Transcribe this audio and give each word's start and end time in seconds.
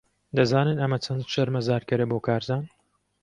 دەزانن 0.37 0.79
ئەمە 0.83 0.97
چەند 1.05 1.21
شەرمەزارکەرە 1.33 2.05
بۆ 2.11 2.17
کارزان؟ 2.27 2.63